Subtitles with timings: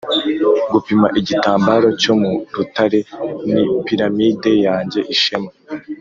[0.71, 2.99] gupima igitambaro cyo mu rutare,
[3.51, 5.51] ni piramide yanjye ishema;